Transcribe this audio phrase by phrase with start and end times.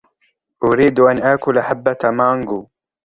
[0.63, 2.67] أريد أن آكل حبة مانغو.